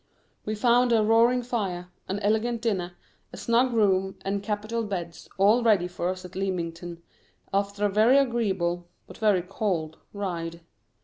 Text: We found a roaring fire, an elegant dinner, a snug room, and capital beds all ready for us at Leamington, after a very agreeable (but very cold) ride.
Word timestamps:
We 0.45 0.55
found 0.55 0.91
a 0.91 1.03
roaring 1.03 1.43
fire, 1.43 1.91
an 2.07 2.17
elegant 2.21 2.59
dinner, 2.63 2.93
a 3.31 3.37
snug 3.37 3.71
room, 3.71 4.17
and 4.25 4.41
capital 4.41 4.83
beds 4.83 5.29
all 5.37 5.61
ready 5.61 5.87
for 5.87 6.09
us 6.09 6.25
at 6.25 6.35
Leamington, 6.35 7.03
after 7.53 7.85
a 7.85 7.89
very 7.89 8.17
agreeable 8.17 8.87
(but 9.05 9.19
very 9.19 9.43
cold) 9.43 9.99
ride. 10.11 10.61